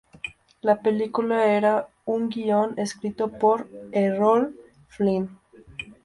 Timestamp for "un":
2.05-2.29